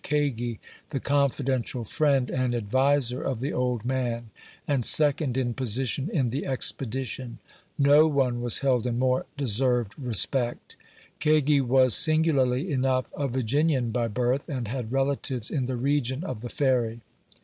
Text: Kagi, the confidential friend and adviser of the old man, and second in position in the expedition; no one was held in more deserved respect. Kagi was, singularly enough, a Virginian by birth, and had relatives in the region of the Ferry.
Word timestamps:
Kagi, 0.03 0.57
the 0.89 0.99
confidential 0.99 1.83
friend 1.85 2.31
and 2.31 2.55
adviser 2.55 3.21
of 3.21 3.39
the 3.39 3.53
old 3.53 3.85
man, 3.85 4.31
and 4.67 4.83
second 4.83 5.37
in 5.37 5.53
position 5.53 6.09
in 6.11 6.31
the 6.31 6.43
expedition; 6.47 7.37
no 7.77 8.07
one 8.07 8.41
was 8.41 8.57
held 8.65 8.87
in 8.87 8.97
more 8.97 9.27
deserved 9.37 9.93
respect. 9.99 10.75
Kagi 11.19 11.61
was, 11.61 11.93
singularly 11.93 12.71
enough, 12.71 13.13
a 13.15 13.27
Virginian 13.27 13.91
by 13.91 14.07
birth, 14.07 14.49
and 14.49 14.67
had 14.67 14.91
relatives 14.91 15.51
in 15.51 15.67
the 15.67 15.77
region 15.77 16.23
of 16.23 16.41
the 16.41 16.49
Ferry. 16.49 17.01